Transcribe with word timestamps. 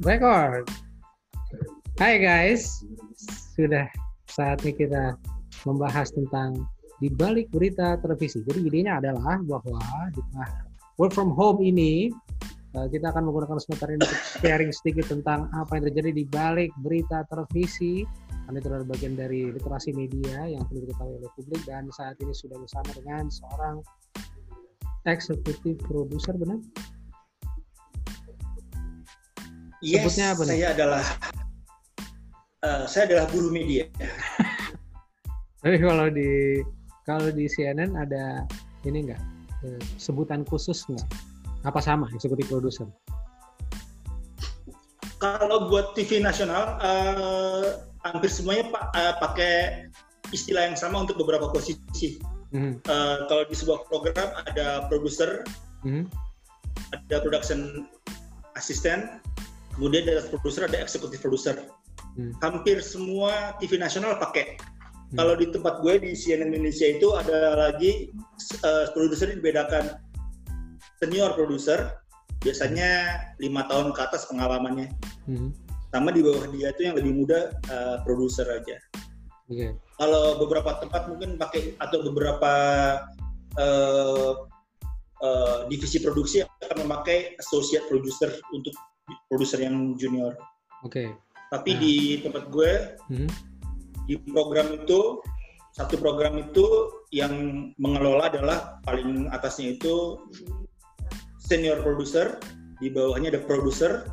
record. 0.00 0.64
Hai 2.00 2.16
guys, 2.16 2.80
sudah 3.52 3.84
saatnya 4.32 4.72
kita 4.72 5.04
membahas 5.68 6.08
tentang 6.16 6.64
di 7.04 7.12
balik 7.12 7.52
berita 7.52 8.00
televisi. 8.00 8.40
Jadi 8.44 8.64
idenya 8.64 9.00
adalah 9.00 9.36
bahwa 9.44 9.80
di 10.16 10.20
tengah 10.32 10.50
work 10.96 11.12
from 11.12 11.36
home 11.36 11.60
ini 11.60 12.08
eh, 12.76 12.86
kita 12.88 13.12
akan 13.12 13.28
menggunakan 13.28 13.60
sebentar 13.60 13.92
ini 13.92 14.00
untuk 14.00 14.20
sharing 14.40 14.72
sedikit 14.72 15.12
tentang 15.12 15.52
apa 15.52 15.76
yang 15.76 15.92
terjadi 15.92 16.10
di 16.16 16.24
balik 16.24 16.70
berita 16.80 17.24
televisi. 17.28 18.04
Karena 18.48 18.56
itu 18.56 18.68
adalah 18.72 18.88
bagian 18.88 19.14
dari 19.14 19.52
literasi 19.52 19.92
media 19.92 20.48
yang 20.48 20.64
perlu 20.64 20.88
diketahui 20.88 21.20
oleh 21.20 21.30
publik 21.36 21.62
dan 21.68 21.86
saat 21.92 22.16
ini 22.24 22.32
sudah 22.32 22.56
bersama 22.56 22.88
dengan 22.96 23.28
seorang 23.28 23.84
eksekutif 25.04 25.76
produser 25.84 26.34
benar? 26.40 26.58
Yes, 29.80 30.12
Sebutnya 30.12 30.26
apa 30.36 30.42
nih? 30.44 30.50
saya 30.52 30.66
adalah 30.76 31.04
eh, 32.60 32.84
saya 32.84 33.02
adalah 33.08 33.26
guru 33.32 33.48
media. 33.48 33.84
Tapi 35.64 35.76
kalau 35.80 36.08
di 36.12 36.60
kalau 37.08 37.28
di 37.32 37.48
CNN 37.48 37.96
ada 37.96 38.44
ini 38.84 39.08
enggak 39.08 39.22
eh, 39.64 39.80
sebutan 39.96 40.44
khusus 40.44 40.84
enggak? 40.92 41.08
Apa 41.64 41.80
sama 41.80 42.08
eksekutif 42.12 42.48
produser? 42.52 42.88
Kalau 45.20 45.68
buat 45.68 45.92
TV 45.96 46.20
nasional 46.20 46.80
eh, 46.80 47.80
hampir 48.04 48.28
semuanya 48.32 48.72
pak 48.72 48.84
eh, 48.96 49.14
pakai 49.20 49.54
istilah 50.32 50.68
yang 50.72 50.76
sama 50.76 51.04
untuk 51.04 51.20
beberapa 51.20 51.48
posisi. 51.52 52.20
Mhm, 52.50 52.82
Eh, 52.82 53.16
kalau 53.30 53.46
di 53.46 53.54
sebuah 53.54 53.86
program 53.86 54.28
ada 54.44 54.90
produser, 54.90 55.46
mhm, 55.86 56.10
ada 56.90 57.16
production 57.22 57.86
assistant, 58.58 59.22
kemudian 59.76 60.06
dari 60.06 60.20
produser 60.28 60.66
ada 60.66 60.78
executive 60.80 61.22
producer. 61.22 61.56
Hmm. 62.18 62.32
Hampir 62.42 62.82
semua 62.82 63.54
TV 63.62 63.78
nasional 63.78 64.18
pakai. 64.18 64.58
Hmm. 65.10 65.16
Kalau 65.18 65.34
di 65.38 65.46
tempat 65.50 65.82
gue 65.82 65.94
di 66.02 66.12
CNN 66.14 66.54
Indonesia 66.54 66.86
itu 66.86 67.14
ada 67.14 67.58
lagi 67.68 68.10
uh, 68.62 68.90
produser 68.94 69.30
dibedakan 69.34 69.98
senior 71.00 71.32
produser, 71.32 71.96
biasanya 72.44 73.20
lima 73.40 73.64
tahun 73.68 73.96
ke 73.96 74.00
atas 74.00 74.28
pengalamannya. 74.28 74.92
mhm. 75.26 75.50
Sama 75.90 76.14
di 76.14 76.22
bawah 76.22 76.46
dia 76.54 76.70
itu 76.70 76.86
yang 76.86 76.94
lebih 76.94 77.10
muda 77.18 77.50
uh, 77.66 77.98
produser 78.06 78.46
aja. 78.46 78.78
Oke. 79.50 79.74
Kalau 79.98 80.38
beberapa 80.38 80.78
tempat 80.78 81.10
mungkin 81.10 81.34
pakai 81.34 81.74
atau 81.82 81.98
beberapa 82.06 82.52
uh, 83.58 84.46
uh, 85.18 85.58
divisi 85.66 85.98
produksi 85.98 86.46
akan 86.46 86.86
memakai 86.86 87.34
associate 87.42 87.90
producer 87.90 88.30
untuk 88.54 88.70
produser 89.28 89.64
yang 89.66 89.94
junior. 89.96 90.34
Oke. 90.82 91.14
Tapi 91.50 91.70
Nah. 91.74 91.80
di 91.82 91.94
tempat 92.22 92.44
gue 92.48 92.72
Mhm, 93.10 93.28
di 94.06 94.14
program 94.30 94.70
itu 94.74 95.18
satu 95.74 95.94
program 95.98 96.38
itu 96.38 96.66
yang 97.14 97.32
mengelola 97.78 98.30
adalah 98.30 98.78
paling 98.86 99.26
atasnya 99.30 99.74
itu 99.78 100.18
senior 101.38 101.82
producer, 101.82 102.38
di 102.78 102.90
bawahnya 102.90 103.34
ada 103.34 103.42
producer, 103.42 104.06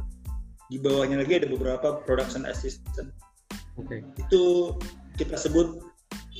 di 0.70 0.82
bawahnya 0.82 1.22
lagi 1.22 1.38
ada 1.42 1.48
beberapa 1.50 2.02
production 2.06 2.46
assistant. 2.50 3.14
Oke. 3.78 4.02
Itu 4.18 4.74
kita 5.18 5.38
sebut 5.38 5.82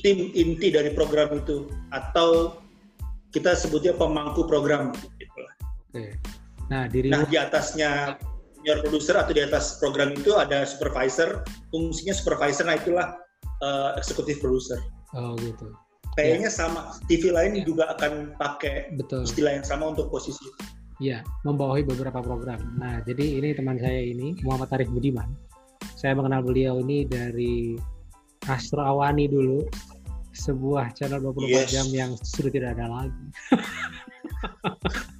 tim 0.02 0.30
inti 0.34 0.70
dari 0.70 0.94
program 0.94 1.34
itu 1.34 1.66
atau 1.90 2.58
kita 3.34 3.54
sebutnya 3.54 3.94
pemangku 3.94 4.46
program. 4.46 4.94
gitu 5.18 5.38
lah. 5.38 5.54
Oke. 5.90 6.04
Nah, 6.68 6.84
Nah 6.90 7.24
di 7.26 7.36
atasnya 7.38 8.18
senior 8.68 8.84
producer 8.84 9.16
atau 9.16 9.32
di 9.32 9.40
atas 9.40 9.80
program 9.80 10.12
itu 10.12 10.36
ada 10.36 10.68
supervisor, 10.68 11.40
fungsinya 11.72 12.12
supervisor, 12.12 12.68
nah 12.68 12.76
itulah 12.76 13.16
uh, 13.64 13.96
executive 13.96 14.36
producer. 14.44 14.76
oh 15.16 15.32
gitu. 15.40 15.72
Kayaknya 16.20 16.52
sama, 16.52 16.92
TV 17.08 17.32
lain 17.32 17.56
Ya. 17.56 17.64
juga 17.64 17.88
akan 17.96 18.36
pakai 18.36 18.92
Betul. 19.00 19.24
istilah 19.24 19.56
yang 19.56 19.64
sama 19.64 19.96
untuk 19.96 20.12
posisi. 20.12 20.44
Iya, 21.00 21.24
membawahi 21.48 21.80
beberapa 21.88 22.20
program. 22.20 22.60
Nah, 22.76 23.00
jadi 23.08 23.40
ini 23.40 23.56
teman 23.56 23.80
saya 23.80 24.04
ini 24.04 24.36
Muhammad 24.44 24.68
Arif 24.76 24.92
Budiman. 24.92 25.32
Saya 25.96 26.12
mengenal 26.12 26.44
beliau 26.44 26.76
ini 26.84 27.08
dari 27.08 27.78
Astro 28.50 28.84
Awani 28.84 29.30
dulu, 29.32 29.64
sebuah 30.36 30.92
channel 30.92 31.24
24 31.24 31.48
Yes. 31.48 31.70
jam 31.72 31.86
yang 31.88 32.10
sudah 32.20 32.52
tidak 32.52 32.76
ada 32.76 32.84
lagi. 32.90 33.24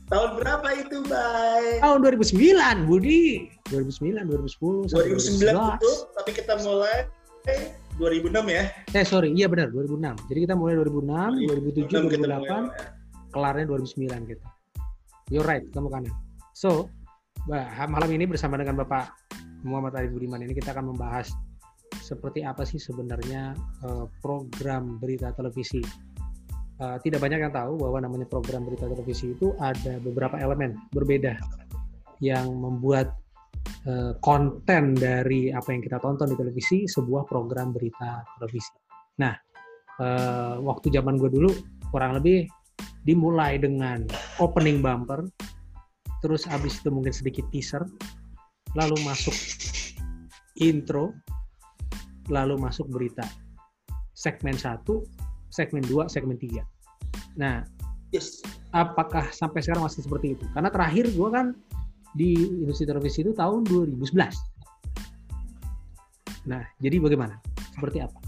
Tahun 0.09 0.41
berapa 0.41 0.69
itu, 0.73 1.05
Bay? 1.05 1.85
Tahun 1.85 2.01
2009, 2.01 2.89
Budi. 2.89 3.53
2009, 3.69 4.25
2010, 4.25 4.89
sampai 4.89 5.13
2009 5.13 5.53
2011. 5.53 5.77
itu, 5.77 5.93
tapi 6.17 6.31
kita 6.33 6.53
mulai 6.65 6.97
2006 8.01 8.47
ya. 8.49 8.65
Eh 8.97 9.05
sorry, 9.05 9.37
iya 9.37 9.53
benar 9.53 9.69
2006. 9.69 10.17
Jadi 10.33 10.39
kita 10.49 10.55
mulai 10.57 10.81
2006, 10.81 11.45
2007, 11.45 11.93
2006 11.93 12.09
kita 12.09 12.25
2008, 12.25 12.41
mulai. 12.41 12.65
kelarnya 13.37 13.65
2009 13.69 14.33
gitu. 14.33 14.47
You're 15.29 15.45
right, 15.45 15.65
kamu 15.77 15.93
kanan. 15.93 16.15
So, 16.57 16.89
bah, 17.45 17.69
malam 17.93 18.09
ini 18.09 18.25
bersama 18.25 18.57
dengan 18.57 18.81
Bapak 18.81 19.13
Muhammad 19.69 19.93
Arif 20.01 20.17
Budiman 20.17 20.41
ini 20.41 20.57
kita 20.57 20.73
akan 20.73 20.97
membahas 20.97 21.29
seperti 22.01 22.41
apa 22.47 22.65
sih 22.65 22.81
sebenarnya 22.81 23.53
eh, 23.85 24.07
program 24.25 24.97
berita 24.97 25.37
televisi. 25.37 25.85
Eh, 26.79 26.99
tidak 27.03 27.27
banyak 27.27 27.43
yang 27.43 27.51
tahu 27.51 27.75
bahwa 27.75 28.07
namanya 28.07 28.31
program 28.31 28.63
berita 28.63 28.87
televisi 28.87 29.35
itu 29.35 29.51
ada 29.59 29.99
beberapa 29.99 30.39
elemen 30.39 30.79
berbeda 30.95 31.35
yang 32.23 32.55
membuat 32.55 33.19
eh, 33.83 34.15
konten 34.23 34.95
dari 34.95 35.51
apa 35.51 35.75
yang 35.75 35.83
kita 35.83 35.99
tonton 35.99 36.31
di 36.31 36.39
televisi 36.39 36.87
sebuah 36.87 37.27
program 37.27 37.75
berita 37.75 38.23
televisi. 38.39 38.71
Nah, 39.19 39.35
eh, 39.99 40.55
waktu 40.63 40.95
zaman 40.95 41.19
gue 41.19 41.27
dulu 41.27 41.51
kurang 41.91 42.15
lebih 42.15 42.47
dimulai 43.03 43.59
dengan 43.59 44.07
opening 44.39 44.79
bumper, 44.79 45.27
terus 46.23 46.47
habis 46.47 46.79
itu 46.79 46.95
mungkin 46.95 47.11
sedikit 47.11 47.43
teaser, 47.51 47.83
lalu 48.79 48.95
masuk 49.03 49.35
intro, 50.63 51.11
lalu 52.31 52.55
masuk 52.55 52.87
berita. 52.87 53.27
Segmen 54.15 54.55
1, 54.55 54.79
segmen 55.51 55.85
2, 55.85 56.09
segmen 56.09 56.37
3. 56.37 56.65
Nah, 57.39 57.65
Yes. 58.09 58.41
apakah 58.73 59.29
sampai 59.37 59.61
sekarang 59.61 59.85
masih 59.85 60.01
seperti 60.01 60.33
itu? 60.33 60.45
Karena 60.57 60.73
terakhir 60.73 61.13
gue 61.13 61.29
kan 61.29 61.53
di 62.17 62.33
industri 62.65 62.89
televisi 62.89 63.21
itu 63.21 63.37
tahun 63.37 63.69
2011. 63.69 64.33
Nah, 66.49 66.65
jadi 66.81 66.97
bagaimana? 67.05 67.37
Seperti 67.77 68.01
apa? 68.01 68.19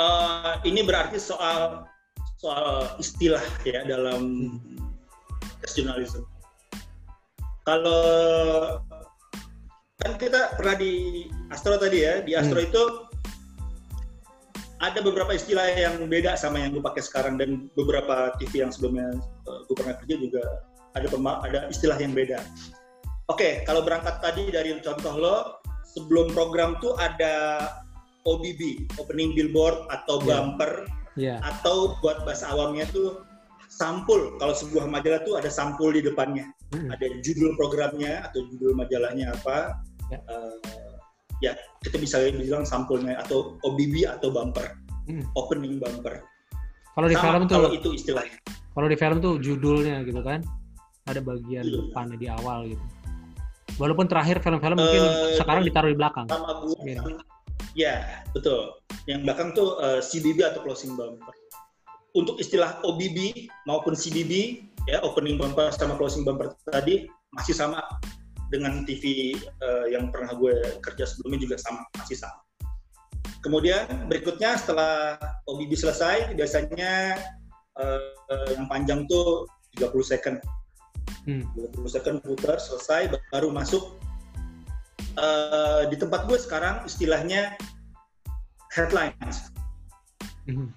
Eh, 0.00 0.54
ini 0.66 0.80
berarti 0.82 1.20
soal 1.20 1.86
soal 2.40 2.96
istilah 2.96 3.44
ya 3.68 3.84
dalam 3.84 4.56
jurnalisme. 5.76 6.24
Kalau 7.68 8.02
kan 10.00 10.12
kita 10.16 10.56
pernah 10.56 10.76
di 10.80 11.28
Astro 11.52 11.76
tadi 11.76 12.00
ya, 12.00 12.24
di 12.24 12.32
Astro 12.32 12.58
Hmm. 12.58 12.68
itu 12.72 12.82
ada 14.80 14.98
beberapa 15.04 15.36
istilah 15.36 15.76
yang 15.76 16.08
beda 16.08 16.34
sama 16.40 16.64
yang 16.64 16.72
gue 16.72 16.80
pakai 16.80 17.04
sekarang 17.04 17.36
dan 17.36 17.68
beberapa 17.76 18.32
TV 18.40 18.64
yang 18.64 18.72
sebelumnya 18.72 19.12
eh, 19.20 19.60
gue 19.68 19.76
pernah 19.76 19.94
kerja 20.00 20.14
juga 20.16 20.42
ada 20.96 21.06
pema- 21.06 21.40
ada 21.44 21.68
istilah 21.70 22.00
yang 22.00 22.16
beda. 22.16 22.40
Oke, 23.30 23.62
kalau 23.62 23.86
berangkat 23.86 24.18
tadi 24.18 24.50
dari 24.50 24.74
contoh 24.82 25.14
lo, 25.14 25.36
sebelum 25.86 26.34
program 26.34 26.74
tuh 26.82 26.98
ada 26.98 27.62
OBB, 28.26 28.90
opening 28.98 29.36
billboard 29.38 29.86
atau 29.92 30.18
Ya. 30.26 30.42
bumper 30.42 30.72
Ya, 31.18 31.36
atau 31.42 31.98
buat 32.00 32.22
bahasa 32.22 32.48
awamnya 32.54 32.86
tuh 32.94 33.26
sampul. 33.66 34.38
Kalau 34.38 34.54
sebuah 34.54 34.86
majalah 34.86 35.20
tuh 35.26 35.38
ada 35.38 35.50
sampul 35.50 35.90
di 35.94 36.00
depannya. 36.06 36.46
Mm. 36.70 36.86
Ada 36.86 37.06
judul 37.26 37.58
programnya 37.58 38.22
atau 38.30 38.46
judul 38.46 38.78
majalahnya 38.78 39.34
apa. 39.34 39.74
Ya. 40.10 40.18
Eh, 40.22 40.89
ya, 41.40 41.52
kita 41.80 41.96
bisa 41.96 42.20
bilang 42.30 42.62
sampulnya 42.62 43.16
atau 43.18 43.56
OBB 43.62 44.04
atau 44.06 44.28
bumper, 44.28 44.76
Mm. 45.04 45.24
opening 45.34 45.76
bumper. 45.76 46.22
kalau 46.90 47.06
di 47.06 47.16
film 47.16 47.42
tuh 47.44 47.56
kalau 47.56 47.70
itu 47.72 47.88
istilahnya. 47.94 48.36
kalau 48.70 48.86
di 48.86 48.96
film 48.96 49.16
tuh 49.18 49.38
judulnya 49.38 50.04
gitu 50.04 50.20
kan 50.20 50.44
ada 51.06 51.18
bagian 51.18 51.64
Iya. 51.64 51.72
depannya 51.80 52.16
di 52.16 52.28
awal 52.28 52.58
gitu 52.66 52.84
walaupun 53.76 54.04
terakhir 54.04 54.38
film-film 54.38 54.76
mungkin 54.76 55.00
Eh, 55.00 55.38
sekarang 55.40 55.62
ditaruh 55.64 55.88
di 55.88 55.96
belakang 55.96 56.26
Sama 56.28 56.60
gue, 56.60 56.76
Iya. 56.84 57.00
ya 57.72 57.94
betul. 58.30 58.76
Yang 59.06 59.20
belakang 59.24 59.48
tuh 59.54 59.68
eh, 59.80 60.00
CBB 60.00 60.38
atau 60.44 60.60
closing 60.60 60.92
bumper. 60.92 61.32
Untuk 62.12 62.36
istilah 62.36 62.82
OBB 62.82 63.48
maupun 63.64 63.94
CBB, 63.94 64.60
ya 64.84 65.00
opening 65.00 65.38
bumper 65.38 65.70
sama 65.70 65.94
closing 65.94 66.26
bumper 66.26 66.52
tadi 66.66 67.06
masih 67.32 67.54
sama 67.54 67.80
dengan 68.50 68.82
TV 68.84 69.34
eh, 69.38 69.86
yang 69.94 70.10
pernah 70.10 70.34
gue 70.34 70.58
kerja 70.82 71.06
sebelumnya 71.06 71.40
juga 71.46 71.56
sama, 71.62 71.86
masih 71.96 72.18
sama. 72.18 72.42
Kemudian 73.40 73.88
berikutnya 74.10 74.60
setelah 74.60 75.16
OBB 75.48 75.72
selesai, 75.72 76.36
biasanya 76.36 77.16
eh, 77.78 78.50
yang 78.58 78.66
panjang 78.66 79.06
tuh 79.06 79.46
30 79.78 80.02
second. 80.02 80.36
Hmm. 81.24 81.46
20 81.54 81.86
second 81.86 82.16
putar 82.24 82.58
selesai 82.58 83.12
baru 83.30 83.52
masuk 83.52 84.00
uh, 85.18 85.82
di 85.88 85.96
tempat 85.98 86.28
gue 86.28 86.38
sekarang 86.38 86.84
istilahnya 86.86 87.56
headlines. 88.70 89.50
Mm-hmm. 90.46 90.68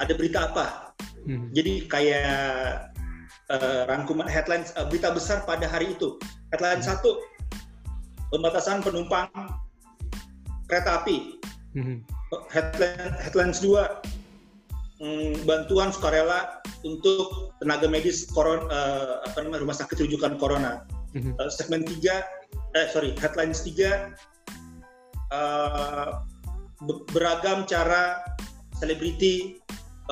Ada 0.00 0.12
berita 0.16 0.38
apa? 0.52 0.94
Mm-hmm. 1.26 1.48
Jadi 1.52 1.72
kayak 1.90 2.94
uh, 3.52 3.82
rangkuman 3.90 4.28
headlines 4.30 4.72
uh, 4.78 4.86
berita 4.88 5.12
besar 5.12 5.44
pada 5.44 5.68
hari 5.68 5.92
itu. 5.92 6.16
Headline 6.54 6.80
mm-hmm. 6.80 6.88
satu 6.88 7.10
pembatasan 8.32 8.80
penumpang 8.80 9.28
kereta 10.68 11.02
api. 11.02 11.40
Mm-hmm. 11.76 11.98
Headline 12.52 13.12
headlines 13.20 13.60
dua 13.60 14.00
mm, 15.00 15.44
bantuan 15.44 15.92
sukarela 15.92 16.60
untuk 16.84 17.52
tenaga 17.60 17.88
medis 17.90 18.28
koron 18.32 18.68
uh, 18.70 19.20
apa 19.28 19.44
namanya 19.44 19.64
rumah 19.64 19.76
sakit 19.76 20.08
rujukan 20.08 20.40
corona. 20.40 20.84
Mm-hmm. 21.16 21.36
Uh, 21.40 21.50
segmen 21.52 21.84
tiga 21.84 22.24
eh 22.76 22.86
sorry 22.92 23.16
headlines 23.16 23.64
tiga 23.64 24.12
uh, 25.32 26.20
beragam 27.10 27.64
cara 27.64 28.22
selebriti 28.76 29.58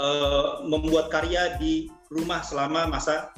uh, 0.00 0.64
membuat 0.66 1.12
karya 1.12 1.54
di 1.60 1.86
rumah 2.10 2.42
selama 2.42 2.88
masa 2.90 3.30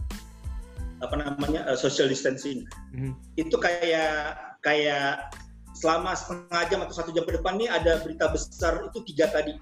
apa 1.05 1.15
namanya 1.15 1.67
uh, 1.69 1.79
social 1.79 2.11
distancing. 2.11 2.67
Mm-hmm. 2.95 3.12
Itu 3.39 3.56
kayak 3.59 4.39
kayak 4.62 5.33
selama 5.79 6.19
setengah 6.19 6.62
jam 6.69 6.81
atau 6.83 6.95
satu 6.95 7.11
jam 7.15 7.23
ke 7.23 7.39
depan 7.39 7.55
nih 7.55 7.71
ada 7.71 8.03
berita 8.03 8.27
besar 8.35 8.83
itu 8.83 8.99
tiga 9.15 9.31
tadi. 9.31 9.55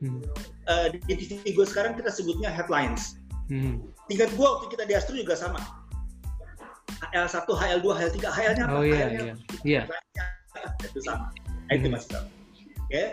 Hmm. 0.00 0.24
Uh, 0.64 0.88
di 1.04 1.12
TV 1.12 1.52
gue 1.52 1.66
sekarang 1.68 1.92
kita 1.92 2.08
sebutnya 2.08 2.48
headlines. 2.48 3.20
Hmm. 3.52 3.84
Tingkat 4.08 4.32
gue 4.32 4.46
waktu 4.46 4.72
kita 4.72 4.88
di 4.88 4.96
Astro 4.96 5.12
juga 5.12 5.36
sama. 5.36 5.60
HL1, 7.12 7.48
HL2, 7.48 7.84
HL3, 7.84 8.18
HL-nya 8.24 8.64
apa? 8.64 8.76
Oh 8.76 8.84
iya, 8.84 9.06
iya. 9.12 9.34
Iya. 9.64 9.82
Itu 10.84 11.00
sama. 11.04 11.28
Nah, 11.68 11.72
itu 11.76 11.88
hmm. 11.88 11.94
masih 11.96 12.08
sama. 12.08 12.28
Oke. 12.28 12.88
Okay. 12.88 13.06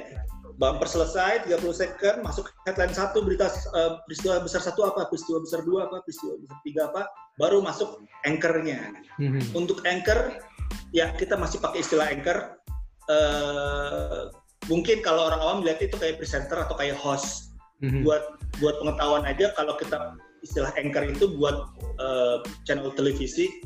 Bumper 0.57 0.89
selesai, 0.89 1.45
30 1.45 1.61
second, 1.69 2.17
masuk 2.25 2.49
headline 2.65 2.89
satu, 2.89 3.21
berita 3.21 3.45
uh, 3.77 4.01
peristiwa 4.09 4.41
besar 4.41 4.65
satu 4.65 4.89
apa, 4.89 5.05
peristiwa 5.05 5.37
besar 5.37 5.61
dua 5.61 5.85
apa, 5.85 6.01
peristiwa 6.01 6.33
besar 6.41 6.57
tiga 6.65 6.81
apa, 6.89 7.01
baru 7.37 7.61
masuk 7.61 8.01
anchor-nya. 8.25 8.89
Hmm. 9.21 9.37
Untuk 9.53 9.85
anchor, 9.85 10.41
ya 10.89 11.13
kita 11.13 11.37
masih 11.37 11.61
pakai 11.61 11.85
istilah 11.85 12.09
anchor. 12.09 12.57
Uh, 13.05 14.33
mungkin 14.67 14.99
kalau 15.05 15.31
orang 15.31 15.39
awam 15.39 15.57
melihat 15.63 15.87
itu 15.87 15.95
kayak 15.95 16.17
presenter 16.19 16.59
atau 16.59 16.75
kayak 16.75 16.97
host. 16.97 17.53
Mm-hmm. 17.77 18.01
Buat 18.01 18.41
buat 18.57 18.75
pengetahuan 18.81 19.23
aja 19.29 19.53
kalau 19.53 19.77
kita 19.77 20.17
istilah 20.41 20.73
anchor 20.81 21.05
itu 21.05 21.29
buat 21.37 21.69
uh, 22.01 22.41
channel 22.65 22.89
televisi. 22.97 23.61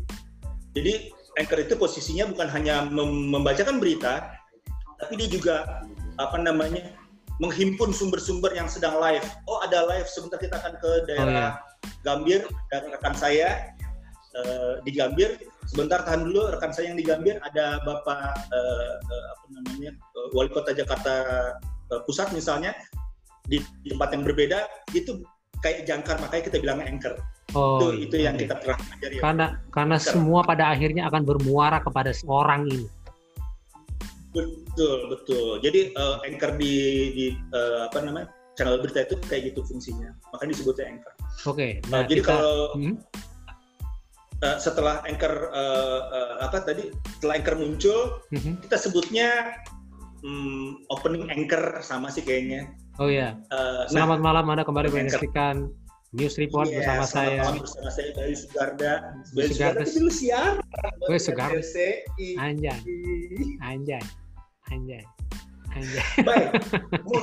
Jadi 0.76 1.10
anchor 1.40 1.64
itu 1.64 1.80
posisinya 1.80 2.28
bukan 2.28 2.52
hanya 2.52 2.84
mem- 2.92 3.32
membacakan 3.32 3.80
berita, 3.80 4.36
tapi 5.00 5.16
dia 5.16 5.32
juga 5.32 5.56
apa 6.20 6.38
namanya 6.40 6.92
menghimpun 7.42 7.90
sumber-sumber 7.90 8.54
yang 8.54 8.70
sedang 8.70 8.98
live. 9.02 9.26
Oh 9.50 9.62
ada 9.66 9.86
live 9.90 10.06
sebentar 10.06 10.38
kita 10.38 10.62
akan 10.62 10.78
ke 10.78 10.92
daerah 11.10 11.28
oh, 11.28 11.32
iya. 11.32 11.50
Gambir 12.06 12.42
dan 12.70 12.92
rekan 12.94 13.16
saya 13.18 13.74
uh, 14.38 14.78
di 14.86 14.94
Gambir 14.94 15.42
sebentar 15.66 16.06
tahan 16.06 16.30
dulu 16.30 16.54
rekan 16.54 16.70
saya 16.74 16.94
yang 16.94 17.00
di 17.00 17.06
Gambir 17.06 17.42
ada 17.42 17.82
Bapak 17.82 18.46
uh, 18.52 18.94
uh, 19.02 19.26
apa 19.34 19.46
namanya 19.58 19.92
uh, 20.18 20.28
Wali 20.38 20.50
Kota 20.54 20.76
Jakarta 20.76 21.14
uh, 21.90 22.02
Pusat 22.06 22.38
misalnya 22.38 22.72
di 23.50 23.58
tempat 23.90 24.14
yang 24.14 24.24
berbeda 24.24 24.70
itu 24.94 25.26
kayak 25.62 25.86
jangkar 25.86 26.18
makanya 26.22 26.44
kita 26.50 26.58
bilang 26.62 26.80
anchor. 26.82 27.18
Oh, 27.52 27.92
itu 27.92 28.08
itu 28.08 28.16
yang 28.24 28.40
kita 28.40 28.56
pernah 28.58 28.80
pelajari. 28.80 29.16
Ya. 29.18 29.22
Karena 29.22 29.46
karena 29.70 29.98
anchor. 30.00 30.12
semua 30.14 30.40
pada 30.46 30.64
akhirnya 30.72 31.04
akan 31.12 31.22
bermuara 31.26 31.78
kepada 31.84 32.12
seorang 32.16 32.70
ini. 32.70 32.88
Betul 34.32 35.12
betul. 35.12 35.60
Jadi 35.60 35.92
uh, 35.96 36.24
anchor 36.24 36.56
di 36.56 36.76
di 37.16 37.26
uh, 37.52 37.88
apa 37.92 38.00
namanya 38.04 38.28
channel 38.56 38.80
berita 38.80 39.04
itu 39.04 39.16
kayak 39.28 39.52
gitu 39.52 39.64
fungsinya. 39.68 40.12
Makanya 40.36 40.52
disebutnya 40.56 40.86
anchor. 40.98 41.14
Oke. 41.16 41.56
Okay, 41.56 41.72
nah, 41.92 42.04
nah 42.04 42.10
jadi 42.10 42.22
kita, 42.24 42.30
kalau 42.32 42.56
hmm? 42.80 42.96
uh, 44.42 44.58
setelah 44.58 45.06
anchor 45.06 45.50
uh, 45.54 46.00
uh, 46.10 46.34
apa 46.46 46.66
tadi 46.66 46.90
setelah 47.18 47.34
anchor 47.40 47.56
muncul 47.58 48.00
mm-hmm. 48.34 48.54
kita 48.66 48.78
sebutnya 48.78 49.30
um, 50.26 50.82
opening 50.90 51.30
anchor 51.30 51.80
sama 51.86 52.10
sih 52.10 52.26
kayaknya 52.26 52.74
oh 52.98 53.08
ya 53.10 53.38
uh, 53.54 53.86
selamat 53.88 54.20
nah, 54.20 54.26
malam 54.26 54.46
anda 54.50 54.64
kembali 54.66 54.90
menyaksikan 54.90 55.70
News 56.12 56.36
Report 56.36 56.68
yeah, 56.68 56.84
bersama 56.84 57.06
saya. 57.08 57.40
Bersama 57.56 57.88
saya 57.88 58.12
Bayu 58.12 58.36
Sugarda. 58.36 59.16
Bayu 59.32 59.48
Sugarda 59.48 59.84
dulu 59.88 60.12
siar. 60.12 60.60
Bayu 61.08 61.22
Sugarda. 61.24 61.64
Anjay. 62.36 62.80
Anjay. 63.64 64.04
Anjay. 64.76 65.04
Anjay. 65.72 66.04
Baik. 66.28 66.52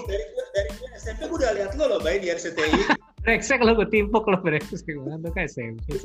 dari 0.09 0.25
dari 0.57 0.71
SMP 0.97 1.29
gue 1.29 1.37
udah 1.37 1.53
lihat 1.53 1.77
lo 1.77 1.85
loh 1.85 2.01
Bayu 2.01 2.17
di 2.25 2.33
RCTI. 2.33 2.97
brengsek 3.21 3.61
lo 3.61 3.77
gue 3.77 3.89
timpuk 3.93 4.25
lo 4.25 4.41
brengsek 4.41 4.89
tuh 4.89 5.33
kayak 5.37 5.53
SMP 5.53 6.01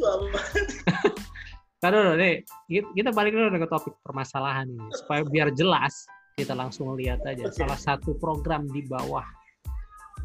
Tadi 1.80 1.96
dulu 2.00 2.16
nih, 2.16 2.44
kita 2.68 3.12
balik 3.16 3.32
dulu 3.32 3.48
ke 3.64 3.68
topik 3.72 3.96
permasalahan 4.04 4.68
ini 4.68 4.88
supaya 4.92 5.24
biar 5.24 5.56
jelas 5.56 6.04
kita 6.36 6.52
langsung 6.52 6.92
lihat 7.00 7.24
aja 7.24 7.48
salah 7.52 7.80
satu 7.80 8.16
program 8.20 8.68
di 8.72 8.84
bawah 8.88 9.24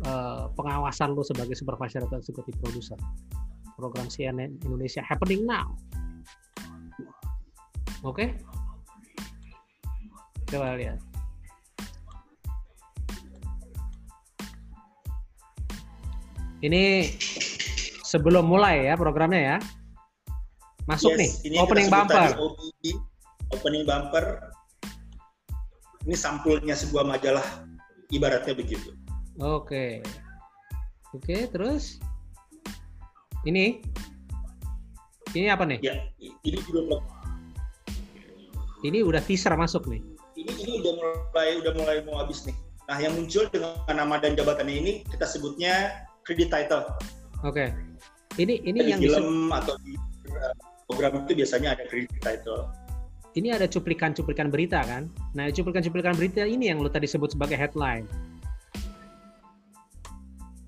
uh, 0.07 0.53
pengawasan 0.55 1.17
lo 1.17 1.25
sebagai 1.27 1.59
supervisor 1.59 2.05
atau 2.07 2.21
eksekutif 2.21 2.55
produser 2.63 2.99
program 3.79 4.11
CNN 4.11 4.59
Indonesia 4.67 5.03
Happening 5.07 5.47
Now. 5.47 5.75
Oke? 8.03 8.15
Okay? 8.15 8.29
Coba 10.51 10.75
lihat. 10.75 10.99
Ini 16.59 17.15
sebelum 18.03 18.51
mulai 18.51 18.91
ya 18.91 18.99
programnya 18.99 19.39
ya. 19.39 19.57
Masuk 20.91 21.15
yes, 21.15 21.21
nih, 21.21 21.31
ini 21.53 21.57
opening 21.61 21.87
bumper. 21.93 22.35
Opening 23.55 23.85
bumper. 23.85 24.51
Ini 26.09 26.17
sampulnya 26.17 26.73
sebuah 26.73 27.05
majalah, 27.05 27.45
ibaratnya 28.09 28.57
begitu. 28.57 28.97
Oke. 29.39 30.03
Oke, 31.15 31.47
terus 31.47 32.03
ini 33.47 33.81
ini 35.33 35.47
apa 35.47 35.63
nih? 35.63 35.79
Ya, 35.79 35.95
ini 36.19 36.59
juga 36.67 36.99
Ini 38.83 39.03
udah 39.03 39.23
teaser 39.23 39.55
masuk 39.55 39.87
nih. 39.91 40.03
Ini 40.39 40.53
ini 40.55 40.73
udah 40.83 40.93
mulai 40.95 41.49
udah 41.63 41.73
mulai 41.75 41.97
mau 42.07 42.23
habis 42.23 42.47
nih. 42.47 42.55
Nah, 42.91 42.99
yang 42.99 43.15
muncul 43.15 43.47
dengan 43.51 43.75
nama 43.91 44.17
dan 44.19 44.35
jabatannya 44.35 44.75
ini 44.75 44.93
kita 45.07 45.27
sebutnya 45.27 46.07
credit 46.27 46.51
title. 46.51 46.87
Oke. 47.47 47.69
Okay. 47.69 47.69
Ini 48.39 48.63
ini 48.67 48.79
di 48.87 48.91
yang 48.95 49.01
film 49.03 49.51
bisa... 49.51 49.59
atau 49.63 49.75
di 49.83 49.95
uh, 50.31 50.55
program 50.87 51.27
itu 51.27 51.43
biasanya 51.43 51.79
ada 51.79 51.85
credit 51.91 52.19
title. 52.23 52.71
Ini 53.39 53.55
ada 53.55 53.67
cuplikan-cuplikan 53.71 54.51
berita 54.51 54.83
kan? 54.83 55.07
Nah, 55.37 55.47
cuplikan-cuplikan 55.53 56.17
berita 56.19 56.43
ini 56.43 56.75
yang 56.75 56.83
lo 56.83 56.91
tadi 56.91 57.07
sebut 57.07 57.35
sebagai 57.35 57.55
headline. 57.55 58.09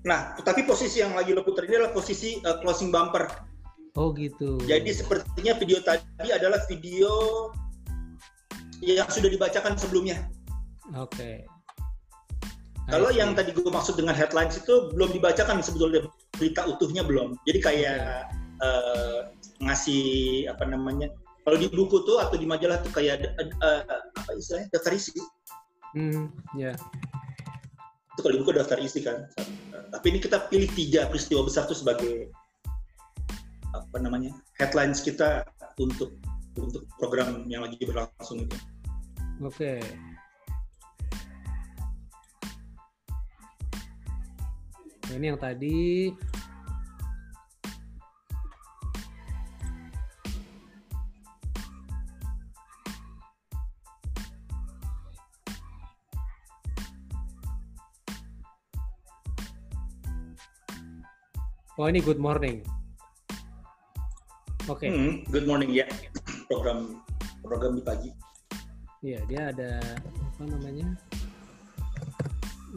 Nah, 0.01 0.33
tapi 0.41 0.65
posisi 0.65 1.01
yang 1.01 1.13
lagi 1.13 1.33
lo 1.33 1.45
putar 1.45 1.69
ini 1.69 1.77
adalah 1.77 1.93
posisi 1.93 2.41
uh, 2.41 2.57
closing 2.61 2.89
bumper. 2.89 3.29
Oh 3.99 4.15
gitu. 4.15 4.57
Jadi 4.65 4.89
sepertinya 4.95 5.53
video 5.59 5.83
tadi 5.83 6.29
adalah 6.31 6.63
video 6.65 7.11
yang 8.81 9.05
sudah 9.11 9.29
dibacakan 9.29 9.77
sebelumnya. 9.77 10.25
Oke. 10.97 11.13
Okay. 11.13 11.35
Kalau 12.89 13.13
yang 13.13 13.37
tadi 13.37 13.53
gue 13.53 13.63
maksud 13.63 13.95
dengan 13.95 14.17
headlines 14.17 14.57
itu 14.57 14.91
belum 14.91 15.13
dibacakan 15.15 15.61
sebetulnya 15.61 16.09
berita 16.35 16.65
utuhnya 16.65 17.05
belum. 17.05 17.37
Jadi 17.45 17.59
kayak 17.61 18.27
uh, 18.59 19.29
ngasih 19.61 20.49
apa 20.49 20.65
namanya? 20.65 21.13
Kalau 21.45 21.57
di 21.61 21.69
buku 21.69 22.03
tuh 22.03 22.19
atau 22.19 22.35
di 22.35 22.49
majalah 22.49 22.81
tuh 22.81 22.91
kayak 22.91 23.37
uh, 23.61 23.81
apa 24.17 24.29
istilahnya 24.33 24.67
daftar 24.73 24.97
isi. 24.97 25.13
Hmm, 25.93 26.33
ya. 26.57 26.73
Yeah. 26.73 26.75
Itu 28.21 28.29
kalau 28.29 28.37
di 28.37 28.41
buku 28.45 28.53
daftar 28.53 28.77
isi 28.77 29.01
kan. 29.01 29.25
Tapi 29.89 30.05
ini 30.13 30.21
kita 30.21 30.45
pilih 30.45 30.69
tiga 30.77 31.09
peristiwa 31.09 31.41
besar 31.41 31.65
tuh 31.65 31.73
sebagai 31.73 32.29
apa 33.73 33.97
namanya 33.97 34.29
headlines 34.61 35.01
kita 35.01 35.41
untuk 35.81 36.13
untuk 36.53 36.85
program 37.01 37.49
yang 37.49 37.65
lagi 37.65 37.81
berlangsung 37.81 38.45
itu. 38.45 38.53
Oke. 39.41 39.81
Okay. 39.81 39.81
Ini 45.17 45.33
yang 45.33 45.41
tadi 45.41 46.13
Oh 61.81 61.89
ini 61.89 61.97
good 61.97 62.21
morning. 62.21 62.61
Oke. 64.69 64.85
Okay. 64.85 64.93
Hmm, 64.93 65.25
good 65.33 65.49
morning 65.49 65.73
ya. 65.73 65.89
Program 66.45 67.01
program 67.41 67.73
di 67.73 67.81
pagi. 67.81 68.13
Iya, 69.01 69.25
dia 69.25 69.49
ada 69.49 69.81
apa 70.05 70.45
namanya? 70.45 70.93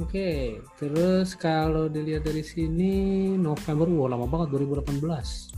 Oke, 0.00 0.56
terus 0.80 1.37
kalau 1.37 1.92
dilihat 1.92 2.25
dari 2.25 2.40
sini 2.40 2.92
November, 3.37 3.92
wah 3.92 4.08
lama 4.16 4.25
banget 4.25 4.56
2018. 4.73 5.52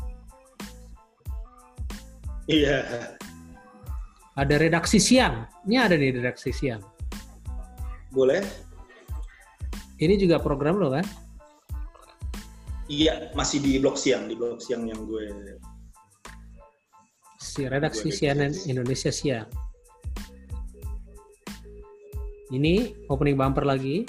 Iya. 2.51 2.83
Ada 4.35 4.55
redaksi 4.59 4.99
siang. 4.99 5.47
Ini 5.71 5.87
ada 5.87 5.95
nih 5.95 6.19
redaksi 6.19 6.51
siang. 6.51 6.83
Boleh? 8.11 8.43
Ini 10.03 10.19
juga 10.19 10.43
program 10.43 10.83
lo 10.83 10.91
kan? 10.91 11.26
Iya, 12.87 13.35
masih 13.35 13.59
di 13.59 13.83
blog 13.83 13.99
siang, 13.99 14.31
di 14.31 14.39
blog 14.39 14.63
siang 14.63 14.87
yang 14.87 15.03
gue 15.11 15.27
Si 17.43 17.67
redaksi 17.67 18.15
CNN 18.15 18.55
Indonesia 18.71 19.11
siang. 19.11 19.51
Ini 22.55 22.95
opening 23.11 23.35
bumper 23.35 23.67
lagi. 23.67 24.07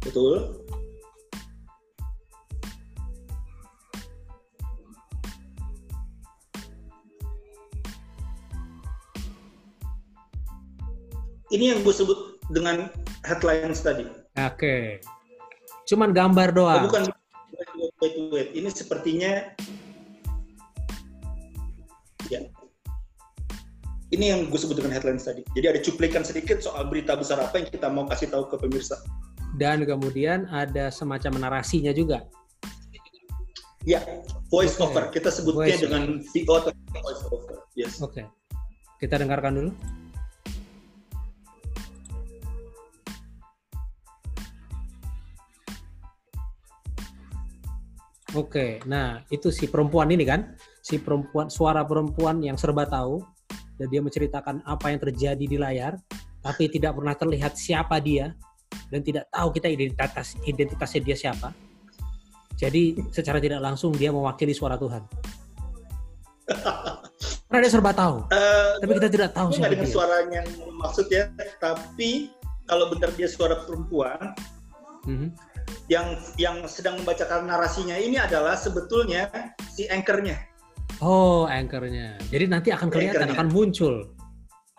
betul. 0.00 0.62
Ini 11.50 11.74
yang 11.74 11.82
gue 11.82 11.90
sebut 11.90 12.38
dengan 12.54 12.86
headlines 13.26 13.82
tadi. 13.82 14.06
Oke. 14.38 15.02
Cuman 15.90 16.14
gambar 16.14 16.54
Oh, 16.54 16.56
doang. 16.62 16.82
bukan 16.86 17.02
wait, 18.00 18.14
wait. 18.32 18.48
Ini 18.56 18.68
sepertinya 18.72 19.52
ya. 22.32 22.40
Ini 24.10 24.24
yang 24.34 24.40
gue 24.50 24.58
sebut 24.58 24.74
dengan 24.74 24.90
headlines 24.90 25.22
tadi. 25.22 25.46
Jadi 25.54 25.66
ada 25.70 25.80
cuplikan 25.86 26.26
sedikit 26.26 26.58
soal 26.58 26.90
berita 26.90 27.14
besar 27.14 27.38
apa 27.38 27.62
yang 27.62 27.68
kita 27.70 27.86
mau 27.86 28.10
kasih 28.10 28.26
tahu 28.26 28.50
ke 28.50 28.58
pemirsa. 28.58 28.98
Dan 29.54 29.86
kemudian 29.86 30.50
ada 30.50 30.90
semacam 30.90 31.38
narasinya 31.38 31.94
juga. 31.94 32.26
Ya, 33.86 34.02
voice 34.50 34.76
Oke. 34.76 34.92
over. 34.92 35.04
Kita 35.14 35.30
sebutnya 35.30 35.72
Voice 35.72 35.82
dengan 35.86 36.02
VO 36.20 36.52
atau 36.58 36.70
voice 37.00 37.22
over. 37.30 37.56
Yes. 37.78 38.02
Oke. 38.02 38.26
Kita 38.98 39.16
dengarkan 39.16 39.56
dulu. 39.56 39.70
Oke, 48.30 48.78
nah 48.86 49.26
itu 49.26 49.50
si 49.50 49.66
perempuan 49.66 50.06
ini 50.14 50.22
kan, 50.22 50.54
si 50.78 51.02
perempuan 51.02 51.50
suara 51.50 51.82
perempuan 51.82 52.38
yang 52.38 52.54
serba 52.54 52.86
tahu 52.86 53.18
dan 53.74 53.90
dia 53.90 53.98
menceritakan 53.98 54.62
apa 54.62 54.94
yang 54.94 55.02
terjadi 55.02 55.44
di 55.50 55.58
layar, 55.58 55.98
tapi 56.38 56.70
tidak 56.70 56.94
pernah 56.94 57.18
terlihat 57.18 57.58
siapa 57.58 57.98
dia 57.98 58.30
dan 58.86 59.02
tidak 59.02 59.26
tahu 59.34 59.50
kita 59.50 59.66
identitas 59.66 60.38
identitasnya 60.46 61.00
dia 61.02 61.16
siapa. 61.18 61.50
Jadi 62.54 62.94
secara 63.10 63.42
tidak 63.42 63.58
langsung 63.64 63.90
dia 63.90 64.14
mewakili 64.14 64.54
suara 64.54 64.78
Tuhan. 64.78 65.02
Karena 67.50 67.66
dia 67.66 67.72
serba 67.72 67.90
tahu, 67.90 68.30
Eh, 68.30 68.72
tapi 68.78 68.92
kita 68.94 69.08
tidak 69.10 69.30
tahu 69.34 69.48
gue 69.50 69.56
siapa 69.58 69.74
dengar 69.74 69.86
dia. 69.86 69.94
suaranya 69.94 70.38
yang 70.38 70.48
maksudnya, 70.78 71.22
tapi 71.58 72.30
kalau 72.62 72.86
benar 72.94 73.10
dia 73.18 73.26
suara 73.26 73.58
perempuan 73.66 74.38
Mhm. 75.02 75.34
Yang 75.90 76.14
yang 76.38 76.62
sedang 76.70 77.02
membacakan 77.02 77.50
narasinya 77.50 77.98
ini 77.98 78.14
adalah 78.14 78.54
sebetulnya 78.54 79.26
si 79.74 79.90
anchornya. 79.90 80.38
Oh, 81.02 81.50
anchornya. 81.50 82.14
Jadi 82.30 82.44
nanti 82.46 82.70
akan 82.70 82.88
kelihatan, 82.88 83.26
Anchornya. 83.26 83.34
akan 83.34 83.48
muncul. 83.50 83.94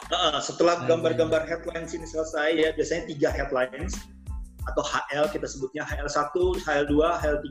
Uh, 0.10 0.40
setelah 0.42 0.82
Ah, 0.82 0.88
gambar-gambar 0.90 1.46
headlines 1.46 1.94
ini 1.94 2.10
selesai 2.10 2.58
ya 2.58 2.70
biasanya 2.74 3.06
tiga 3.14 3.30
headlines 3.30 3.94
atau 4.66 4.82
HL 4.82 5.30
kita 5.30 5.46
sebutnya 5.46 5.86
HL1, 5.86 6.34
HL2, 6.66 6.94
HL3 7.22 7.48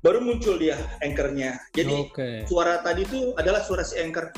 baru 0.00 0.18
muncul 0.24 0.56
dia 0.56 0.74
anchornya. 1.04 1.60
Jadi 1.76 2.08
Oke. 2.08 2.30
suara 2.48 2.80
tadi 2.80 3.04
itu 3.04 3.36
adalah 3.36 3.60
suara 3.62 3.84
si 3.84 4.00
anchor. 4.00 4.32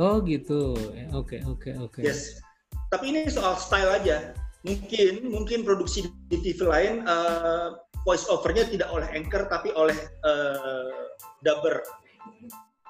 Oh 0.00 0.22
gitu. 0.24 0.78
Oke, 1.12 1.44
oke, 1.44 1.76
oke. 1.76 2.00
Yes. 2.00 2.40
Tapi 2.88 3.12
ini 3.12 3.28
soal 3.28 3.58
style 3.58 3.90
aja. 3.90 4.32
Mungkin 4.60 5.32
mungkin 5.32 5.64
produksi 5.64 6.08
di 6.28 6.36
TV 6.40 6.68
lain 6.68 6.94
uh, 7.08 7.80
voice 8.04 8.28
overnya 8.28 8.68
tidak 8.68 8.88
oleh 8.92 9.08
anchor 9.16 9.48
tapi 9.48 9.72
oleh 9.72 9.96
uh, 10.24 11.16
dubber 11.40 11.80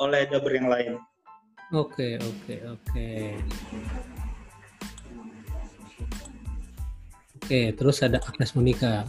oleh 0.02 0.26
dubber 0.26 0.52
yang 0.54 0.66
lain. 0.66 0.92
Oke, 1.70 2.18
oke, 2.18 2.54
oke. 2.66 3.08
Oke, 7.38 7.60
terus 7.74 8.02
ada 8.02 8.18
Agnes 8.26 8.50
Monica. 8.58 9.06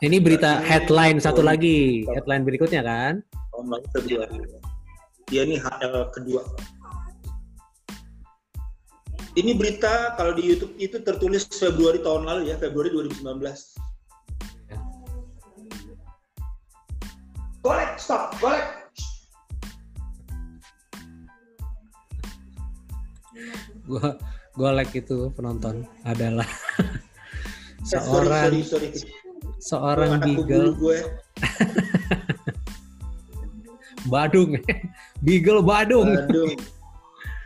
Ini 0.00 0.20
berita 0.20 0.60
headline 0.60 1.16
satu 1.20 1.40
lagi, 1.40 2.04
headline 2.08 2.44
berikutnya 2.44 2.84
kan? 2.84 3.24
tahun 3.62 3.78
lalu 3.78 3.86
Februari. 3.94 4.38
Dia 5.30 5.42
ini 5.46 5.56
HL 5.62 6.10
kedua. 6.10 6.42
Ini 9.32 9.56
berita 9.56 10.12
kalau 10.20 10.36
di 10.36 10.44
YouTube 10.44 10.76
itu 10.76 11.00
tertulis 11.00 11.48
Februari 11.48 12.04
tahun 12.04 12.28
lalu 12.28 12.52
ya, 12.52 12.60
Februari 12.60 12.92
2019. 12.92 13.24
Ya. 14.68 14.76
Golek, 17.64 17.96
stop, 17.96 18.36
golek. 18.44 18.68
Gua 23.88 24.20
golek 24.52 25.00
itu 25.00 25.32
penonton 25.32 25.88
adalah 26.04 26.44
Eh, 27.82 27.98
sorry, 27.98 28.06
seorang 28.06 28.62
sorry, 28.62 28.88
sorry. 28.94 29.10
seorang 29.58 30.10
Anakku 30.22 30.46
beagle 30.46 30.70
gue. 30.78 30.98
Badung, 34.12 34.50
beagle 35.26 35.66
Badung. 35.66 36.14
Aduh. 36.14 36.54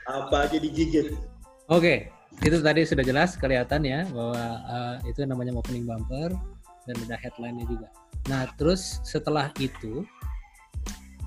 Apa 0.05 0.45
aja 0.45 0.61
digigit. 0.61 1.16
Oke, 1.66 2.14
itu 2.46 2.62
tadi 2.62 2.87
sudah 2.87 3.02
jelas 3.02 3.35
kelihatan 3.35 3.82
ya 3.82 4.06
bahwa 4.14 4.38
eh, 4.70 5.11
itu 5.11 5.26
namanya 5.26 5.50
opening 5.58 5.82
bumper 5.82 6.30
dan 6.87 6.94
ada 7.11 7.18
headline-nya 7.18 7.66
juga. 7.66 7.88
Nah, 8.30 8.46
terus 8.54 9.02
setelah 9.02 9.50
itu 9.58 10.06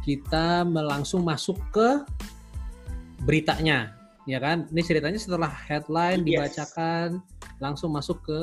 kita 0.08 0.64
langsung 0.64 1.28
masuk 1.28 1.60
ke 1.76 2.08
beritanya, 3.28 3.92
ya 4.24 4.40
kan? 4.40 4.64
Ini 4.72 4.82
ceritanya 4.84 5.20
setelah 5.20 5.52
headline 5.52 6.24
Yes. 6.24 6.56
dibacakan 6.56 7.20
langsung 7.60 7.92
masuk 7.92 8.24
ke 8.24 8.40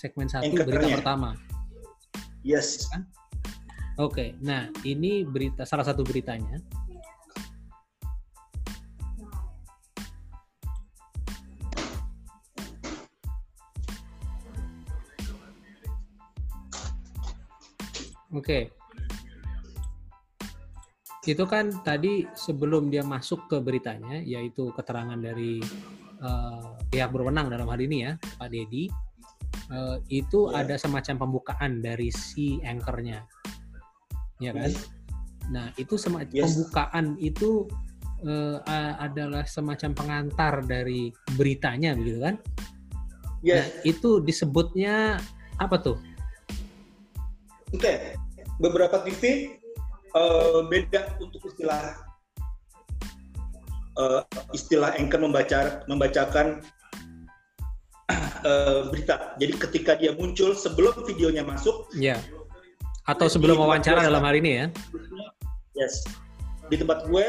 segmen 0.00 0.24
satu 0.24 0.56
berita 0.56 0.88
pertama. 0.88 1.36
Yes. 2.40 2.88
Oke, 4.00 4.32
nah 4.40 4.72
ini 4.88 5.28
berita 5.28 5.68
salah 5.68 5.84
satu 5.84 6.00
beritanya. 6.00 6.56
Oke. 18.50 18.74
Itu 21.30 21.46
kan 21.46 21.70
tadi 21.86 22.26
sebelum 22.34 22.90
dia 22.90 23.06
masuk 23.06 23.46
ke 23.46 23.62
beritanya, 23.62 24.18
yaitu 24.18 24.74
keterangan 24.74 25.14
dari 25.14 25.62
eh, 26.20 26.64
pihak 26.92 27.16
berwenang 27.16 27.48
dalam 27.48 27.64
hal 27.64 27.80
ini 27.80 28.04
ya, 28.04 28.12
Pak 28.36 28.52
Dedi, 28.52 28.90
eh, 29.72 29.96
itu 30.12 30.52
Ya. 30.52 30.66
ada 30.66 30.74
semacam 30.76 31.16
pembukaan 31.16 31.80
dari 31.80 32.12
si 32.12 32.60
anchornya, 32.60 33.24
ya 34.36 34.52
kan? 34.52 34.68
Nah 35.48 35.72
itu 35.80 35.96
semacam 35.96 36.28
Yes. 36.34 36.44
pembukaan 36.44 37.16
itu 37.22 37.70
a- 38.68 39.00
adalah 39.00 39.48
semacam 39.48 39.96
pengantar 39.96 40.60
dari 40.68 41.08
beritanya, 41.40 41.96
begitu 41.96 42.20
kan? 42.20 42.36
Nah 43.40 43.64
Yes. 43.64 43.80
itu 43.88 44.20
disebutnya 44.20 45.16
apa 45.56 45.80
tuh? 45.80 45.96
Oke. 47.72 48.19
Beberapa 48.60 49.00
TV 49.02 49.56
eh, 50.12 50.60
beda 50.68 51.16
untuk 51.18 51.40
istilah 51.48 51.96
eh, 53.96 54.22
istilah 54.52 54.92
anchor 55.00 55.24
membaca 55.24 55.82
membacakan 55.88 56.60
eh, 58.44 58.80
berita. 58.92 59.34
Jadi 59.40 59.52
ketika 59.56 59.92
dia 59.96 60.12
muncul 60.12 60.52
sebelum 60.52 60.92
videonya 61.08 61.40
masuk, 61.42 61.88
Ya. 61.96 62.20
Atau 63.08 63.26
sebelum 63.26 63.58
wawancara 63.58 64.04
dalam 64.04 64.22
hal 64.22 64.36
ini 64.38 64.50
ya? 64.60 64.66
yes, 65.74 66.04
di 66.68 66.76
tempat 66.76 67.08
gue 67.08 67.26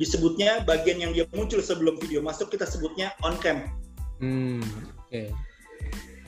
disebutnya 0.00 0.64
bagian 0.66 0.98
yang 0.98 1.12
dia 1.14 1.28
muncul 1.30 1.62
sebelum 1.62 1.94
video 2.02 2.18
masuk 2.24 2.50
kita 2.50 2.66
sebutnya 2.66 3.14
on 3.22 3.36
cam. 3.38 3.68
Hmm, 4.18 4.64
oke. 5.06 5.30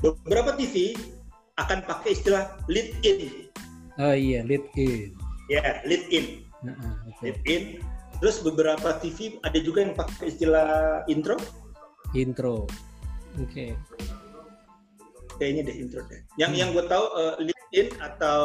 Beberapa 0.04 0.54
TV 0.54 0.94
akan 1.56 1.82
pakai 1.88 2.14
istilah 2.14 2.52
lead 2.70 2.94
in. 3.02 3.48
Oh 3.96 4.12
iya, 4.12 4.44
lead 4.44 4.64
in. 4.76 5.16
Ya, 5.48 5.80
lead 5.88 6.04
in. 6.12 6.44
Nah, 6.60 6.76
oke. 7.08 7.20
Lead 7.24 7.40
in. 7.48 7.62
Terus 8.20 8.44
beberapa 8.44 8.96
TV 9.00 9.40
ada 9.40 9.56
juga 9.60 9.88
yang 9.88 9.96
pakai 9.96 10.32
istilah 10.32 10.68
intro. 11.08 11.36
Intro. 12.12 12.68
Oke. 13.40 13.48
Okay. 13.52 13.70
Kayaknya 15.36 15.62
deh 15.68 15.76
intro 15.80 16.00
deh. 16.08 16.20
Yang 16.40 16.52
hmm. 16.52 16.60
yang 16.60 16.68
gue 16.76 16.84
tahu 16.88 17.04
uh, 17.12 17.34
lead 17.40 17.64
in 17.76 17.88
atau 18.00 18.40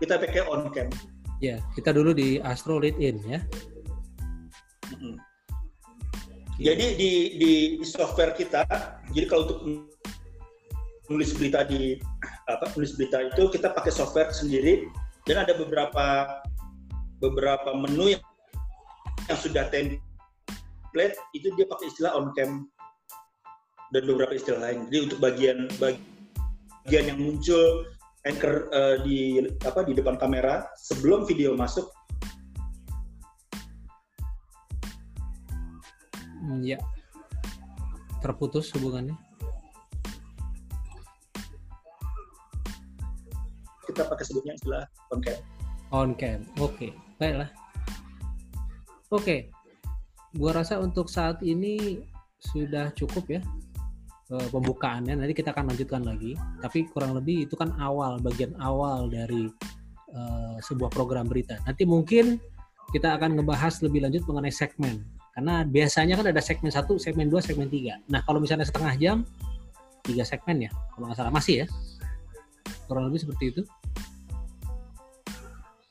kita 0.00 0.20
pakai 0.20 0.44
on 0.44 0.68
cam. 0.72 0.88
Ya, 1.40 1.60
kita 1.76 1.92
dulu 1.92 2.16
di 2.16 2.40
Astro 2.40 2.80
lead 2.80 2.96
in 2.96 3.20
ya. 3.24 3.40
Hmm. 4.92 5.16
Jadi 6.56 6.86
di, 6.96 7.12
di 7.36 7.52
di 7.76 7.84
software 7.84 8.32
kita, 8.32 8.64
jadi 9.12 9.28
kalau 9.28 9.44
untuk 9.44 9.60
nulis 11.06 11.30
berita 11.34 11.62
di 11.62 11.98
apa 12.50 12.66
nulis 12.74 12.98
berita 12.98 13.22
itu 13.22 13.46
kita 13.50 13.70
pakai 13.70 13.92
software 13.94 14.30
sendiri 14.34 14.86
dan 15.26 15.46
ada 15.46 15.54
beberapa 15.58 16.38
beberapa 17.22 17.74
menu 17.74 18.14
yang 18.14 18.22
yang 19.26 19.38
sudah 19.38 19.66
template 19.70 21.16
itu 21.34 21.50
dia 21.58 21.66
pakai 21.66 21.86
istilah 21.90 22.14
on 22.14 22.30
cam 22.38 22.70
dan 23.94 24.02
beberapa 24.06 24.34
istilah 24.34 24.70
lain. 24.70 24.86
Jadi 24.90 24.98
untuk 25.10 25.18
bagian 25.22 25.58
bagian 25.78 27.04
yang 27.14 27.18
muncul 27.18 27.86
anchor 28.26 28.66
uh, 28.74 28.98
di 29.02 29.42
apa 29.62 29.86
di 29.86 29.94
depan 29.94 30.18
kamera 30.18 30.66
sebelum 30.78 31.26
video 31.26 31.54
masuk. 31.54 31.86
Ya, 36.62 36.78
terputus 38.22 38.70
hubungannya. 38.78 39.25
Kita 43.96 44.12
pakai 44.12 44.24
sebutnya 44.28 44.52
istilah 44.60 44.84
on 45.08 45.18
cam. 45.24 45.38
On 45.88 46.10
cam, 46.12 46.44
oke, 46.60 46.76
okay. 46.76 46.90
baiklah. 47.16 47.48
Oke, 49.08 49.48
gua 50.36 50.52
rasa 50.52 50.76
untuk 50.76 51.08
saat 51.08 51.40
ini 51.40 52.04
sudah 52.36 52.92
cukup 52.92 53.24
ya 53.32 53.40
eh, 54.36 54.48
pembukaannya. 54.52 55.16
Nanti 55.16 55.32
kita 55.32 55.56
akan 55.56 55.72
lanjutkan 55.72 56.04
lagi. 56.04 56.36
Tapi 56.60 56.92
kurang 56.92 57.16
lebih 57.16 57.48
itu 57.48 57.56
kan 57.56 57.72
awal, 57.80 58.20
bagian 58.20 58.52
awal 58.60 59.08
dari 59.08 59.48
uh, 60.12 60.60
sebuah 60.60 60.92
program 60.92 61.24
berita. 61.24 61.56
Nanti 61.64 61.88
mungkin 61.88 62.36
kita 62.92 63.16
akan 63.18 63.40
ngebahas 63.40 63.80
lebih 63.82 64.04
lanjut 64.06 64.28
mengenai 64.28 64.52
segmen. 64.52 65.02
Karena 65.36 65.64
biasanya 65.68 66.16
kan 66.16 66.26
ada 66.32 66.40
segmen 66.40 66.72
satu, 66.72 66.96
segmen 66.96 67.28
dua, 67.28 67.44
segmen 67.44 67.68
tiga. 67.68 68.00
Nah 68.08 68.24
kalau 68.24 68.40
misalnya 68.40 68.64
setengah 68.64 68.94
jam, 68.96 69.16
tiga 70.00 70.24
segmen 70.24 70.64
ya, 70.64 70.70
kalau 70.96 71.08
nggak 71.08 71.18
salah 71.18 71.32
masih 71.34 71.64
ya. 71.64 71.66
Kurang 72.88 73.10
lebih 73.10 73.20
seperti 73.26 73.44
itu. 73.52 73.62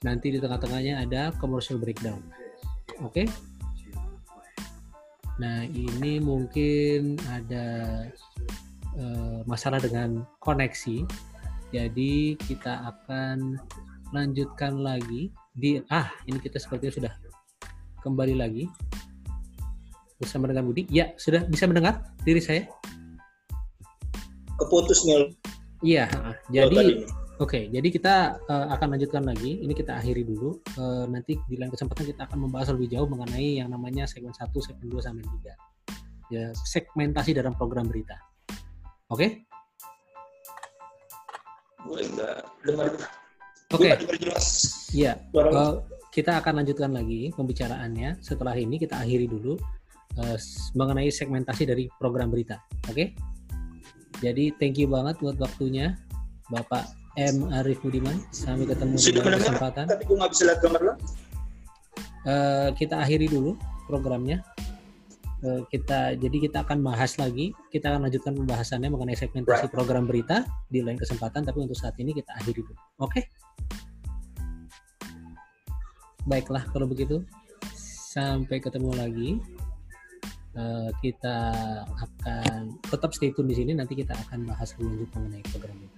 Nanti 0.05 0.29
di 0.29 0.37
tengah-tengahnya 0.37 1.01
ada 1.01 1.33
commercial 1.41 1.81
breakdown. 1.81 2.21
Oke. 3.01 3.25
Okay? 3.25 3.27
Nah, 5.41 5.65
ini 5.65 6.21
mungkin 6.21 7.17
ada 7.27 7.67
uh, 8.95 9.41
masalah 9.49 9.81
dengan 9.81 10.21
koneksi. 10.45 11.03
Jadi 11.73 12.37
kita 12.37 12.93
akan 12.93 13.57
lanjutkan 14.13 14.79
lagi 14.79 15.33
di 15.57 15.81
ah, 15.89 16.07
ini 16.29 16.37
kita 16.37 16.61
sepertinya 16.61 16.93
sudah 16.93 17.13
kembali 18.05 18.37
lagi 18.37 18.69
bersama 20.21 20.47
dengan 20.47 20.69
Budi. 20.69 20.87
Ya, 20.87 21.11
sudah 21.17 21.43
bisa 21.49 21.65
mendengar 21.67 22.13
diri 22.23 22.39
saya? 22.39 22.69
Keputus 24.55 25.03
nih. 25.03 25.35
Iya, 25.83 26.07
jadi 26.47 27.03
Oke, 27.35 27.67
jadi 27.67 27.83
kita 27.91 28.39
uh, 28.47 28.67
akan 28.71 28.95
lanjutkan 28.95 29.27
lagi. 29.27 29.59
Ini 29.59 29.75
kita 29.75 29.99
akhiri 29.99 30.23
dulu. 30.23 30.55
Uh, 30.79 31.03
nanti 31.11 31.35
di 31.51 31.59
lain 31.59 31.67
kesempatan 31.67 32.07
kita 32.07 32.31
akan 32.31 32.47
membahas 32.47 32.71
lebih 32.71 32.95
jauh 32.95 33.11
mengenai 33.11 33.59
yang 33.59 33.67
namanya 33.67 34.07
segmen 34.07 34.31
1, 34.31 34.55
segmen 34.63 34.87
2, 34.87 35.03
segmen 35.03 35.25
3. 35.43 36.31
Ya, 36.31 36.55
segmentasi 36.55 37.35
dalam 37.35 37.51
program 37.59 37.91
berita. 37.91 38.15
Oke? 39.11 39.43
Boleh 41.83 42.07
enggak 42.07 42.39
dengar. 42.63 42.89
Oke. 43.75 43.89
Iya. 44.95 45.19
Uh, 45.35 45.83
kita 46.15 46.39
akan 46.39 46.63
lanjutkan 46.63 46.95
lagi 46.95 47.35
pembicaraannya. 47.35 48.15
Setelah 48.23 48.55
ini 48.55 48.79
kita 48.79 49.03
akhiri 49.03 49.27
dulu 49.27 49.59
uh, 50.23 50.37
mengenai 50.71 51.11
segmentasi 51.11 51.67
dari 51.67 51.91
program 51.99 52.31
berita. 52.31 52.63
Oke? 52.87 53.11
Jadi 54.23 54.55
thank 54.55 54.79
you 54.79 54.87
banget 54.87 55.19
buat 55.19 55.35
waktunya 55.35 55.99
Bapak 56.49 56.85
M 57.15 57.47
Arif 57.49 57.81
Budiman. 57.81 58.17
Sampai 58.29 58.67
ketemu 58.69 58.95
di 58.99 59.11
kesempatan. 59.17 59.85
Tapi 59.87 60.03
gue 60.05 60.15
nggak 60.19 60.31
bisa 60.31 60.43
lihat 60.51 60.59
gambar 60.61 60.81
lo. 60.83 60.93
Uh, 62.25 62.69
kita 62.75 63.01
akhiri 63.01 63.29
dulu 63.29 63.55
programnya. 63.85 64.41
Uh, 65.45 65.61
kita 65.69 66.17
jadi 66.17 66.37
kita 66.49 66.65
akan 66.65 66.83
bahas 66.83 67.17
lagi. 67.21 67.55
Kita 67.71 67.93
akan 67.93 68.09
lanjutkan 68.09 68.33
pembahasannya 68.35 68.89
mengenai 68.91 69.17
segmentasi 69.17 69.69
right. 69.69 69.73
program 69.73 70.05
berita 70.05 70.45
di 70.69 70.83
lain 70.83 70.99
kesempatan. 70.99 71.47
Tapi 71.47 71.57
untuk 71.63 71.77
saat 71.77 71.95
ini 71.97 72.13
kita 72.13 72.35
akhiri 72.35 72.61
dulu. 72.61 72.73
Oke? 73.01 73.09
Okay? 73.09 73.23
Baiklah 76.25 76.65
kalau 76.73 76.89
begitu. 76.89 77.23
Sampai 78.11 78.59
ketemu 78.59 78.91
lagi. 78.93 79.29
Uh, 80.55 80.87
kita 81.03 81.51
akan 81.83 82.79
tetap 82.87 83.11
stay 83.11 83.31
tune 83.35 83.51
di 83.51 83.55
sini. 83.59 83.71
Nanti 83.75 83.91
kita 83.91 84.15
akan 84.27 84.47
bahas 84.47 84.71
lebih 84.75 84.87
lanjut 84.87 85.09
mengenai 85.19 85.43
program 85.51 85.77
ini. 85.83 85.94